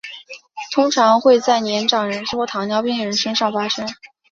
[0.73, 3.87] 通常会在年长人士或糖尿病人身上发生。